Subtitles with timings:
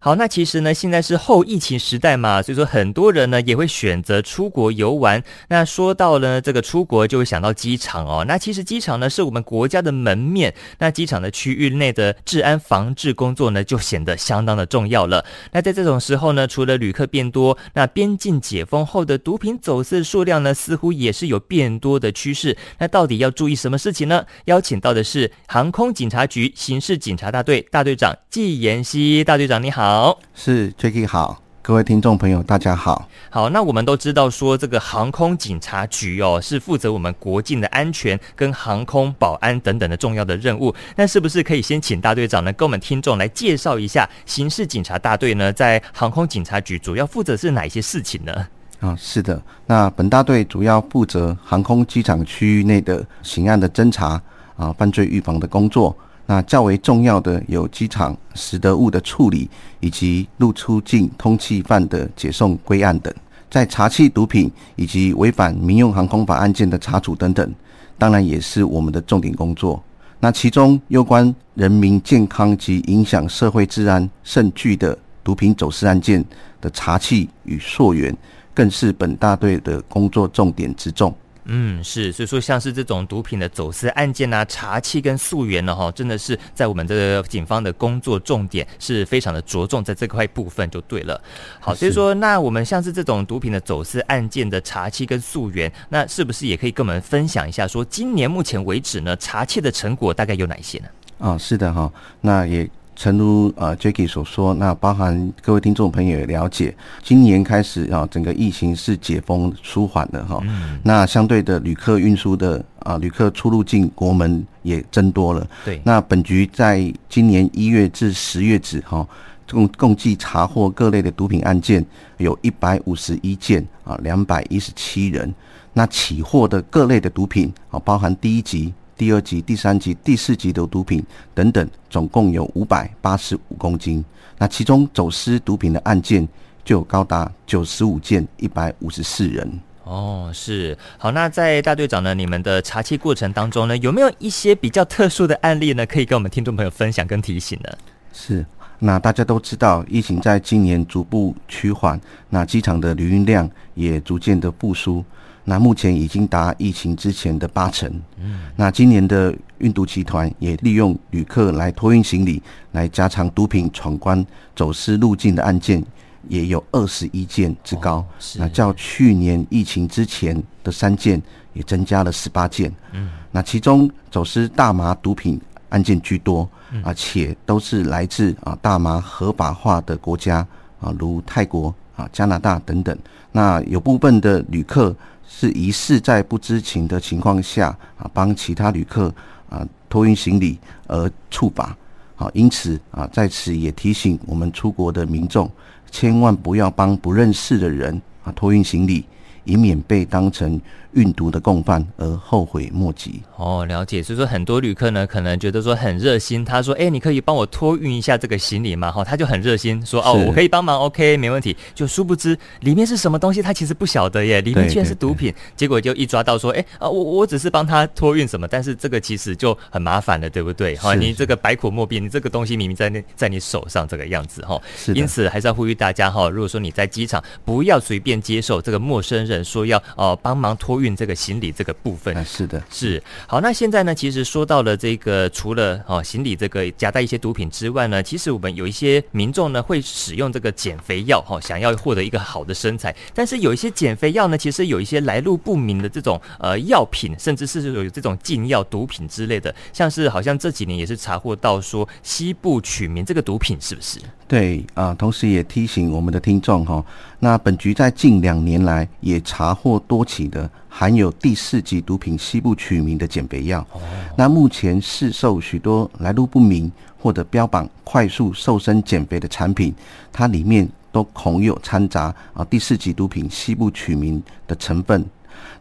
[0.00, 5.20] 好，那其实呢，现在是后疫情时代嘛，所以说很多人呢也会选择出国游玩。
[5.48, 8.24] 那说到了这个出国，就会想到机场哦。
[8.28, 15.24] 那其实机场呢是我们国家的门面，那机场的区域内的治安防治工作呢就显得相当的重要了。
[15.50, 22.56] 那在这种时候呢，除了旅客变多，那边境解封后的毒品走私数量呢似乎也是有变多的趋势。
[22.78, 24.24] 那到底要注意什么事情呢？
[24.44, 29.87] 邀请到的是航空警察局刑事警察大队大队长纪言希大队长，你好。
[29.90, 33.08] 好，是 Jacky 好，各位听众朋友，大家好。
[33.30, 40.74] 好，那我们都知道说，这个航空警察局哦，是负责我们国境的安全跟航空保安等等的重要的任务。
[40.94, 48.46] 那是不是可以先请大队长呢，跟我们听众来介绍一下刑事警察大队呢，在航空警察局主要负责是哪一些事情呢？
[48.80, 54.20] 啊，是的，那本大队主要负责航空机场区域内的刑案的侦查
[54.58, 55.96] 啊，犯罪预防的工作。
[56.30, 59.48] 那较为重要的有机场拾得物的处理，
[59.80, 63.10] 以及入出境通缉犯的解送归案等，
[63.50, 67.50] 在查缉毒品以及违反民用航空法案件的查处等等，
[67.96, 69.82] 当然也是我们的重点工作。
[70.20, 76.22] 那其中攸关人民健康及影响社会治安甚巨的毒品走私案件
[76.60, 78.14] 的查缉与溯源，
[78.52, 81.14] 更是本大队的工作重点之重。
[81.50, 91.18] 嗯，是，所以说像是这种毒品的走私案件啊，查缉跟溯源呢，哈，真的是在我们这个警方的工作重点是非常的着重在这块部分就对了。
[91.58, 100.88] 好，所以说那我们像是这种毒品的走私案件的查缉跟溯源，那是不是也可以跟我们分享一下，说今年目前为止呢，查缉的成果大概有哪一些呢？
[101.18, 102.68] 啊，是的哈，那也。
[102.98, 110.40] 诚如呃 Jacky 所说，那包含各位听众朋友也了解，今年开始啊，整个疫情是解封舒缓的哈。
[110.42, 110.80] 嗯。
[110.82, 115.46] 那相对的，旅客运输的啊，旅客出入境国门也增多了。
[115.64, 115.80] 对。
[115.84, 119.06] 那本局在今年一月至十月止哈，
[119.48, 125.32] 共共计查获各类的毒品案件有一百五十一件啊，两百一十七人。
[125.72, 128.74] 那起获的各类的毒品啊，包含第一级。
[128.98, 134.04] 第二级、第三级、第四级的毒品等等，总共有五百八十五公斤。
[134.36, 136.28] 那其中走私毒品的案件
[136.64, 139.60] 就有高达九十五件，一百五十四人。
[139.84, 141.12] 哦，是好。
[141.12, 145.86] 那在大队长呢，你们的查缉过程当中呢，有没有一些比较特殊的案例呢？
[145.86, 147.70] 可以跟我们听众朋友分享跟提醒呢？
[148.12, 148.44] 是。
[148.78, 152.00] 那大家都知道，疫情在今年逐步趋缓，
[152.30, 155.04] 那机场的旅运量也逐渐的复苏。
[155.44, 157.90] 那目前已经达疫情之前的八成。
[158.18, 164.24] 嗯，那今年的运毒集团也利用旅客来托运行李，来加强毒品闯关、
[164.54, 165.82] 走私入境的案件，
[166.28, 167.96] 也有二十一件之高。
[167.96, 168.06] 哦，
[168.36, 171.20] 那较去年疫情之前的三件，
[171.54, 172.70] 也增加了十八件。
[172.92, 175.40] 嗯，那其中走私大麻毒品
[175.70, 176.46] 案件居多，
[176.82, 180.46] 而且都是来自啊大麻合法化的国家
[180.80, 182.96] 啊，如泰国啊、加拿大等等。
[183.32, 184.94] 那有部分的旅客。
[185.30, 187.68] 是疑似在不知情的情况下
[187.98, 189.14] 啊，帮其他旅客
[189.50, 191.76] 啊托运行李而触法，
[192.16, 195.48] 好，因此啊，在此也提醒我们出国的民众，
[195.90, 199.04] 千万不要帮不认识的人啊托运行李。
[199.48, 200.60] 以免被当成
[200.92, 203.22] 运毒的共犯而后悔莫及。
[203.36, 204.02] 哦，了解。
[204.02, 215.32] 所以说，很多旅客呢，可能觉得说很热心，他说：“哎，你可以帮我托运一下这个行李吗？”哈，他就很热心说：“哦，我可以帮忙，OK，没问题。”就殊不知里面是什么东西，他其实不晓得耶，里面居然是毒品。
[215.56, 220.76] 结果就一抓到说：“哎啊，我我只是帮他托运什么，但是这个其实就很麻烦了，对不对？
[220.76, 224.60] 哈，你这个百口莫辩，你这个东西明明在那在你手上这个样子哈。
[224.94, 229.37] 因此还是要呼吁大家哈，如果说你在机场，不要随便接受这个陌生人。
[229.44, 233.40] 说要呃帮忙托运这个行李这个部分，是的，是好。
[233.40, 242.94] 那现在呢，其实说到了这个，除了哦行李这个夹带一些毒品之外呢，其实我们有一些民众呢会使用这个减肥药哈，想要获得一个好的身材。
[243.14, 253.98] 但是有一些减肥药呢，其实有一些来路不明的这种呃药品，甚至是有这种禁药毒品之类的，像是好像这几年也是查获到说西部曲名这个毒品是不是？
[254.28, 256.84] 对啊，同时也提醒我们的听众哈，
[257.18, 263.66] 那本局在近两年来也查获多起的含有第四级毒品西部曲名的减肥药。
[264.14, 266.70] 那目前市售许多来路不明
[267.00, 269.74] 或者标榜快速瘦身减肥的产品，
[270.12, 275.02] 它里面都恐有掺杂啊第四级毒品西部曲名的成分。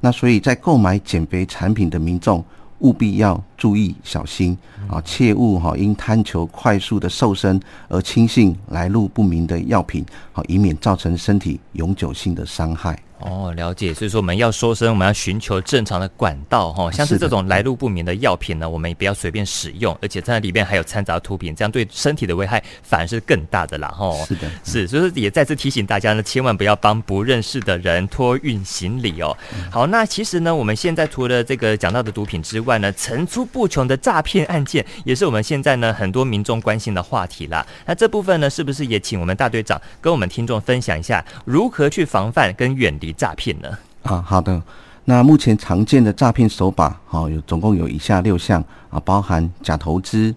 [0.01, 2.43] 那所以在购买减肥产品的民众，
[2.79, 4.57] 务必要注意小心
[4.87, 5.01] 啊！
[5.01, 12.97] 切勿哈因贪求快速的瘦身而轻信来路不明的药品，好，以免造成身体永久性的伤害。
[13.19, 13.93] 哦，了解。
[13.93, 16.91] 所以说我们要说声，我们要寻求正常的管道哈。
[16.91, 24.13] 像是这种来路不明的药品呢，我们也不要随便使用，而且在里面还有掺杂毒品，这样对身体的危害反而是更大的啦哈。
[24.25, 29.35] 是的，是，所以说也再次提醒大家呢，千万不要帮不认识的人托运行李哦。
[29.71, 37.65] 好，那其实呢，我们现在除了这个讲到的毒品之外呢，层出不穷的诈骗案件，也是我们现在呢很多民众关心的话题啦。
[37.85, 43.69] 那这部分呢，是不是也请我们大队长跟我们听众分享一下，如何去防范跟远离诈骗呢？
[44.03, 44.61] 啊，好的。
[45.05, 50.35] 那目前常见的诈骗手法，好有总共有以下六项啊，包含假投资、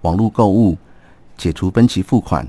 [0.00, 0.76] 网络购物、
[1.36, 2.46] 解除分期付款、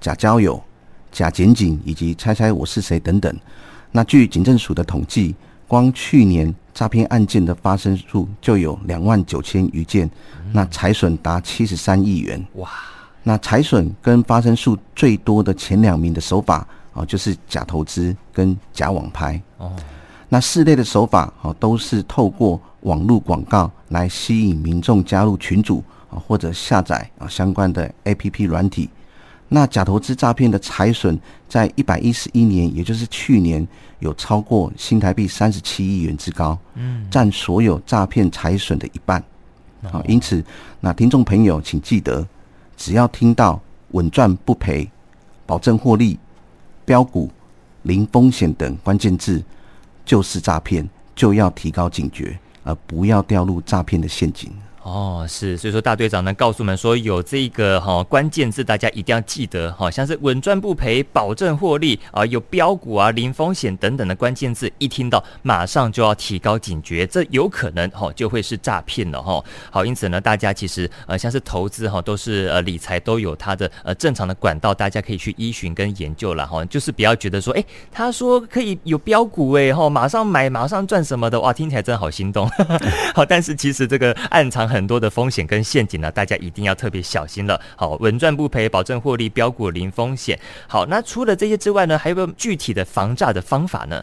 [0.00, 0.62] 假交友、
[1.10, 3.36] 假检警以及猜猜我是谁等等。
[3.90, 5.34] 那据警政署的统计，
[5.66, 10.08] 光去年诈骗案件的发生数就有两万九千余件，
[10.52, 12.46] 那财损达七十三亿元。
[12.54, 12.70] 哇！
[13.24, 16.66] 那财损跟发生数最多的前两名的手法，
[16.98, 19.40] 哦，就是假投资跟假网拍。
[19.58, 19.72] 哦。
[20.28, 28.90] 那四类的手法哦，都是透过网络广告来吸引民众加入群组啊，或者下载啊相关的 APP 软体。
[29.48, 31.18] 那假投资诈骗的财损，
[31.48, 33.66] 在一百一十一年，也就是去年，
[34.00, 39.24] 有超过新台币三十七亿元之高，嗯，占所有诈骗财损的一半。
[39.84, 40.44] 好，因此，
[40.80, 42.26] 那听众朋友请记得，
[42.76, 43.58] 只要听到
[43.92, 44.86] 稳赚不赔、
[45.46, 46.18] 保证获利、
[46.88, 47.30] 标股、
[47.82, 49.44] 零风险等关键字。
[50.06, 54.50] 就是诈骗，就要提高警觉，而不要掉入诈骗的陷阱。
[54.88, 69.44] 哦，是，所以说大队长呢告诉我们说，有这个哈、哦、关键字，大家一定要记得，好、哦、像是稳赚不赔、保证获利啊，有标股啊、零风险等等的关键字，一听到马上就要提高警觉，这有可能哈、哦、就会是诈骗了哈、哦。
[69.70, 77.62] 好，因此呢，大家其实呃像是投资哈、哦，都是呃理财都有它的呃正常的管道，大家可以去依循跟研究了哈、哦，就是不要觉得说，哎，
[77.92, 82.48] 他说可以有标股哎哈，马上买马上赚什么的哇，听起来真的好心动。
[83.14, 84.77] 好，但是其实这个暗藏很。
[84.78, 87.60] 很多的风险跟陷阱呢，大家一定要特别小心了。
[87.74, 90.38] 好，稳赚不赔，保证获利，标股零风险。
[90.68, 94.00] 好，那除了这些之外呢，还有没有具体的防诈的方法呢？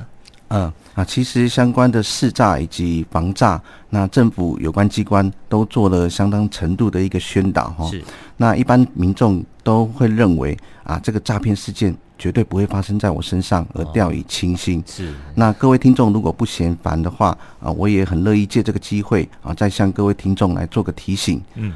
[0.49, 7.89] 嗯啊，其实相关的试诈以及防诈，那政府有关机关都做了相当程度的一个宣导哈。
[7.89, 8.03] 是，
[8.35, 11.95] 那一般民众都会认为啊，这个诈骗事件。
[12.17, 14.79] 绝对不会发生在我身上而掉以轻心。
[14.79, 21.41] 哦、是，那各位听众如果不嫌烦的话啊，我也很乐意借这个机会啊，再向各位听众来做个提醒。
[21.55, 21.73] 嗯，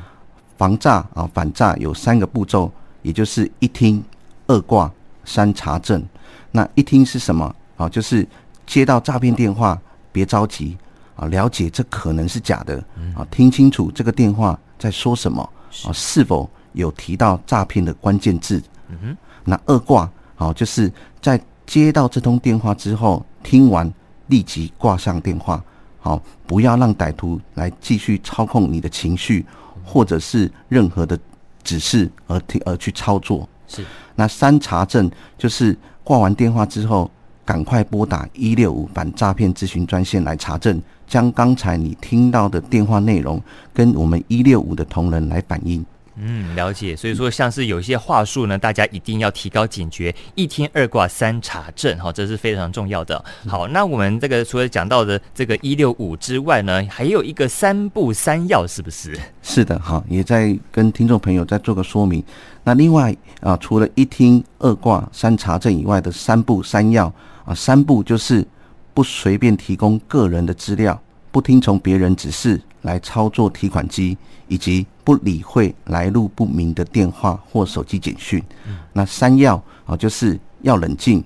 [0.57, 2.71] 防诈啊，反诈有三个步骤，
[3.01, 4.03] 也就是一听、
[4.47, 4.91] 二挂、
[5.25, 6.03] 三查证。
[6.51, 7.89] 那一听是什么啊？
[7.89, 8.27] 就是
[8.65, 9.79] 接到诈骗电话，
[10.11, 10.77] 别着急
[11.15, 12.77] 啊，了解这可能是假的
[13.13, 15.41] 啊，听清楚这个电话在说什么
[15.85, 18.63] 啊，是否有提到诈骗的关键字？
[18.87, 20.09] 嗯哼，那二挂。
[20.39, 20.89] 好，就是
[21.21, 23.91] 在接到这通电话之后，听完
[24.27, 25.61] 立即挂上电话。
[25.99, 29.45] 好，不要让歹徒来继续操控你的情绪，
[29.83, 31.19] 或者是任何的
[31.61, 33.47] 指示而听而去操作。
[33.67, 33.83] 是。
[34.15, 37.11] 那三查证就是挂完电话之后，
[37.43, 43.41] 赶快拨打一六五反诈骗咨询专线来查证，将刚才你听到的电话内容
[43.73, 45.85] 跟我们一六五的同仁来反映。
[46.21, 46.95] 嗯，了解。
[46.95, 53.23] 所以说，像是有一些话术呢，大家一定要提高警觉，一听二卦三查证，哈，这是非常重要的。
[53.47, 59.17] 好，那我们这个除了讲到的这个一六五之外呢，还有一个三不三要，是不是？
[59.41, 62.23] 是的，哈，也在跟听众朋友再做个说明。
[62.63, 67.11] 那另外啊，除了一听二卦三查证以外的三不三要
[67.45, 68.45] 啊，三不就是
[68.93, 74.17] 不随便提供个人的资料，不听从别人指示来操作提款机，
[74.47, 78.43] 以及不理会来路不明的电话或手机简讯。
[78.67, 81.23] 嗯、那三要啊，就是要冷静，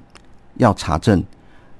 [0.55, 1.24] 要查证，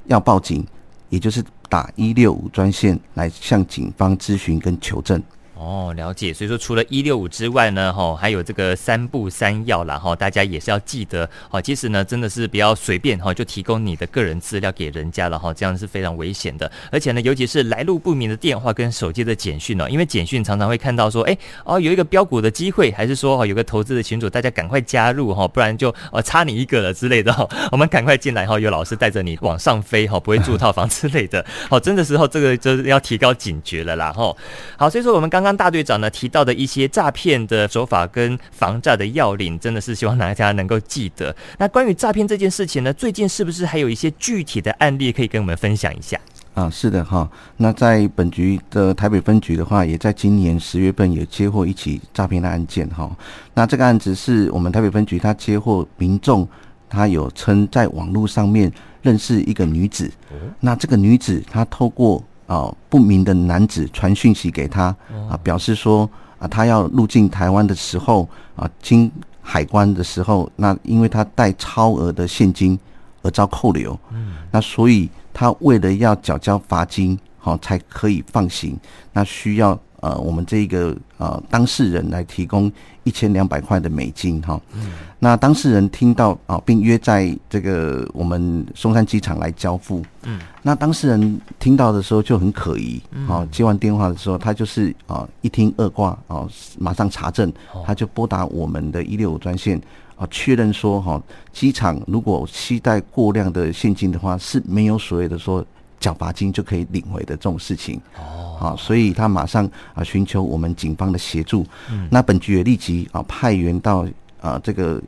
[0.06, 0.66] 要报警，
[1.10, 5.22] 也就是打一六五专线来向警方咨询跟求证。
[5.64, 6.34] 哦，了解。
[6.34, 11.28] 所以说，除了一六五之外呢，哈，还有这个三不三要啦，哈，大家也是要记得。
[11.50, 16.70] 好，其实呢，真的是不要随便哈就提供你的个人资料给人家了哈，这样是非常危险的。
[16.92, 27.48] 而且呢，尤其是来路不明的电话跟手机的简讯呢，因为简讯常常会看到说，哎，哦，有一个标股的机会，还是说哦有个投资的群组，大家赶快加入哈，不然就哦差你一个了之类的哈。
[27.72, 31.46] 我们赶快进来哈，有老师带着你往上飞哈，不会住套房之类的。
[31.70, 34.36] 好，真的时候这个就是要提高警觉了啦哈。
[34.76, 35.53] 好，所以说我们刚刚。
[35.56, 41.36] 大队长呢提到的一些诈骗的手法跟防诈的要领，真的是希望大家能够记得。
[41.58, 46.20] 那关于诈骗这件事情呢，最近是不是还有一些具体的案例可以跟我们分享一下？
[46.54, 47.28] 啊，是的哈。
[47.58, 53.10] 那在本局的台北分局的话，也在今年十月份也接获一起诈骗的案件哈。
[53.54, 56.48] 那这个案子是我们台北分局他接获民众
[56.88, 60.12] 他有称在网络上面认识一个女子，
[60.60, 64.96] 那这个女子她透过啊不明的男子传讯息给他
[65.30, 72.78] 啊，表示说啊，他要入境台湾的时候啊，经海关的时候，那因为他带超额的现金
[73.22, 78.78] 而遭扣留，嗯那所以他为了要缴交罚金，好才可以放行，
[79.12, 79.80] 那需要。
[80.04, 82.70] 呃，我们这个呃当事人来提供
[83.04, 90.02] 一千两百块的美金哈，嗯、那当事人听到啊、呃，并约在这个我们松山机场来交付。
[90.24, 97.52] 嗯，那当事人听到的时候就很可疑，好、呃，接完电话的时候，他就是啊、呃、一听二挂啊、呃，马上查证，
[97.86, 99.78] 他就拨打我们的一六五专线
[100.16, 105.66] 啊，确、呃、认说哈，机场如果期待过量的现金的话，是没有所谓的说
[106.04, 108.02] 缴罚金就可以领回的这种事情。
[108.18, 108.42] 哦。
[108.60, 111.66] 啊，所以他马上啊寻求我们警方的协助。
[111.90, 114.06] 嗯，那本局也立即啊派员到
[114.40, 115.02] 啊这个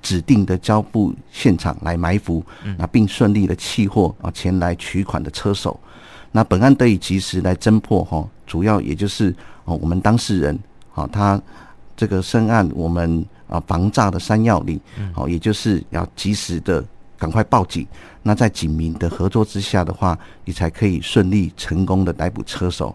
[0.00, 5.78] 指定的交付现场来埋伏，嗯，那并顺利的弃获啊前来取款的车手。
[6.32, 9.34] 那本案得以及时来侦破哈，主要也就是
[9.64, 10.58] 哦我们当事人
[10.94, 11.40] 啊他
[11.96, 14.80] 这个深谙我们啊防诈的三要领，
[15.14, 16.84] 哦也就是要及时的。
[17.18, 17.86] 赶快报警！
[18.22, 22.94] 那在警民的合作之下的话，你才可以顺利成功的逮捕车手。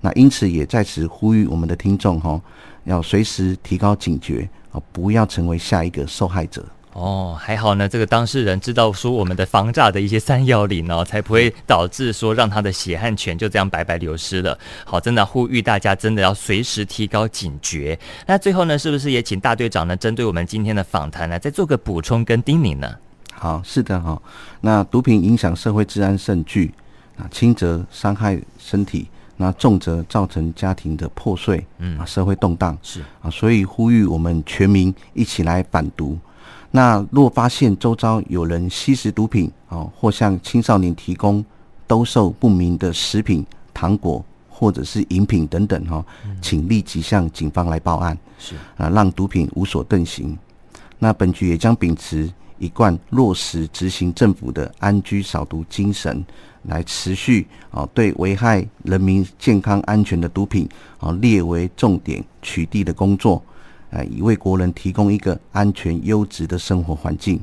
[0.00, 2.40] 那因此也在此呼吁我们的听众哈，
[2.84, 6.64] 要随时提高警觉啊，不要成为下一个受害者。
[6.94, 14.58] 哦，还好呢，这个当事人知道说我们的防诈的一些三要领哦，才不会导致说让他的血汗钱就这样白白流失了。
[14.84, 17.98] 好，真的呼吁大家真的要随时提高警觉。
[18.26, 22.94] 那最后呢，是不是也请大队长呢，针对我们今天的访谈呢，再做个补充跟叮咛呢？
[23.42, 24.22] 好，是的哈。
[24.60, 26.72] 那毒品影响社会治安甚巨，
[27.16, 36.16] 啊，轻则伤害身体，那重则造成家庭的破碎，嗯，啊，社会动荡是啊，所以呼吁我们全民一起来反毒。
[36.70, 41.44] 那若发现周遭有人吸食毒品，啊，或向青少年提供
[41.88, 43.44] 兜售不明的食品、
[43.74, 46.06] 糖果或者是饮品等等，哈，
[46.40, 50.38] 请立即向警方来报案，是啊，让毒品无所遁形。
[51.00, 52.32] 那本局也将秉持。
[52.62, 56.24] 一贯落实执行政府的安居扫毒精神，
[56.62, 60.68] 来持续啊对危害人民健康安全的毒品
[61.00, 63.42] 啊列为重点取缔的工作，
[63.90, 67.40] 啊以为国人提供一个安全优质的生活环境。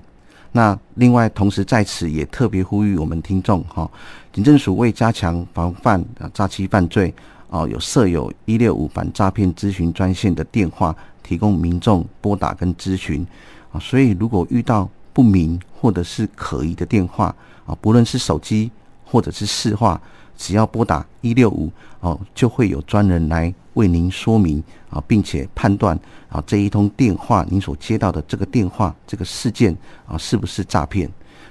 [0.54, 3.92] 那另外同时在此也特别呼吁我们听众哈，
[4.32, 7.14] 警政署为加强防范啊诈欺犯罪
[7.50, 13.28] 啊有设有一六五反诈骗咨询专线的电话，提供民众拨打跟咨询
[13.74, 17.34] 啊，所以如果遇到不明或者是可疑的电话
[17.66, 18.72] 啊，不论是手机
[19.04, 20.00] 或者是市话，
[20.38, 25.98] 只要拨打一六五哦，就会有专人来为您说明啊，并且判断
[26.30, 29.76] 啊这一通电话您所接到的这个电话这个事件
[30.08, 31.10] 啊是不是诈骗？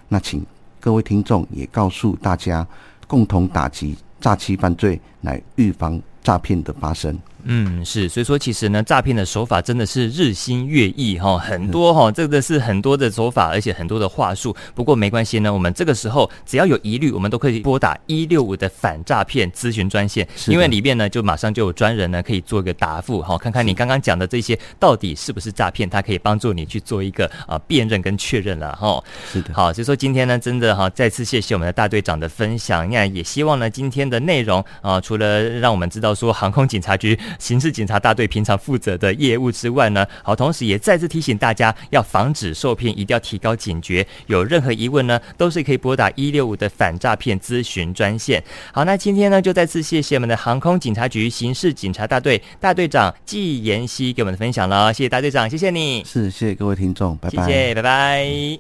[0.09, 0.45] 那请
[0.81, 2.67] 各位听众也告诉大家，
[3.07, 7.19] 共同打击诈欺犯罪，来预防诈骗的发生。
[7.45, 14.55] 嗯，是，所以说其实呢，诈骗的手法真的是日新月异哈，很多哈，这个是很多的手法，而且很多的话术。
[14.75, 29.03] 不过没关系呢，我们这个时候只要有疑虑，我们都可以拨打一六五的反诈骗咨询专线，因为里面呢就马上就有专人呢可以做一个答复哈，看看你刚刚讲的这些到底是不是诈骗，他可以帮助你去做一个啊辨认跟确认了哈。
[29.33, 37.19] 是的，好，所以说今天呢，真的哈，再次谢谢我们的大队长的分享，那也希望呢今天的内容啊，除了让我们知道说航空警察局。
[37.39, 44.07] 刑事警察大队平常负责的业务之外呢，好，同时也再次提醒大家要防止受骗，一定要提高警觉。
[44.27, 48.45] 有任何疑问呢，都是可以拨打一六五的反诈骗咨询专线。
[48.71, 58.59] 好，那今天呢，就再次谢谢我们的航空警察局刑事警察大队大队长纪妍希给我们的分享了，谢谢大队长，谢谢你，是谢谢各位听众，拜拜，谢谢，拜拜。